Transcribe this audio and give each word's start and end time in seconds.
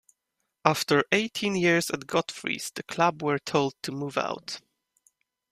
After 0.65 1.03
eighteen 1.11 1.55
years 1.55 1.91
at 1.91 2.07
Godfrey's, 2.07 2.71
the 2.73 2.81
club 2.81 3.21
were 3.21 3.37
told 3.37 3.75
to 3.83 3.91
move 3.91 4.17
out. 4.17 4.59